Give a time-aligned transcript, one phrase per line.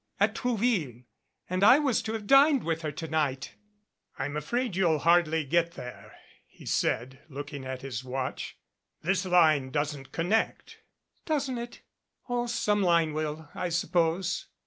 [0.19, 1.03] "At Trouville.
[1.47, 3.53] And I was to have dined with her to night."
[4.17, 6.15] "I'm afraid you'll hardly get there,"
[6.47, 8.57] he said, looking at his watch.
[9.03, 10.79] "This line doesn't connect."
[11.27, 11.81] "Doesn't it?
[12.27, 14.47] Oh, some line will, I suppose."